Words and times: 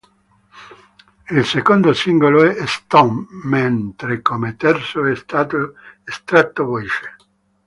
Il 1.29 1.45
secondo 1.45 1.93
singolo 1.93 2.41
è 2.43 2.65
"Stone", 2.65 3.23
mentre 3.43 4.23
come 4.23 4.55
terzo 4.55 5.05
è 5.05 5.15
stato 5.15 5.75
estratto 6.05 6.65
"Voices". 6.65 7.15